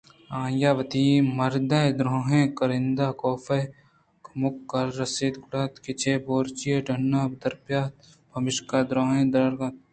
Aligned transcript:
آئیءَ 0.41 0.71
وتی 0.77 1.05
مردءِ 1.37 1.95
دُرٛاہیں 1.97 2.45
کارندہءُکاف 2.57 3.45
ءِ 3.57 3.71
ہمکاردُرٛستانءَ 4.29 5.33
گُرّدات 5.41 5.73
کہ 5.83 5.91
چہ 6.01 6.13
بورچی 6.25 6.69
ءَ 6.75 6.85
ڈنّ 6.85 7.11
دربیا 7.41 7.81
اَنت 7.83 7.95
پمشکا 8.31 8.79
دُرٛاہ 8.89 9.25
دراتک 9.33 9.59
اَنت 9.65 9.75